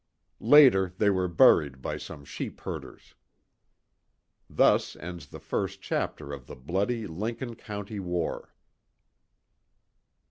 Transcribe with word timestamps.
Later 0.39 0.91
they 0.97 1.11
were 1.11 1.27
buried 1.27 1.79
by 1.79 1.97
some 1.97 2.25
sheep 2.25 2.61
herders. 2.61 3.13
Thus 4.49 4.95
ends 4.95 5.27
the 5.27 5.37
first 5.39 5.79
chapter 5.79 6.33
of 6.33 6.47
the 6.47 6.55
bloody 6.55 7.05
Lincoln 7.05 7.53
County 7.53 7.99
war. 7.99 8.51